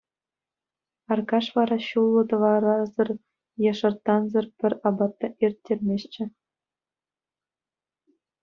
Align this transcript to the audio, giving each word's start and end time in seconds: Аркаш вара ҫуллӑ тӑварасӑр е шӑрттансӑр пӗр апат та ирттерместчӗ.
Аркаш 1.15 1.47
вара 1.57 1.77
ҫуллӑ 1.87 2.23
тӑварасӑр 2.29 3.09
е 3.69 3.73
шӑрттансӑр 3.79 4.45
пӗр 4.59 4.73
апат 4.89 5.13
та 5.19 5.27
ирттерместчӗ. 5.45 6.25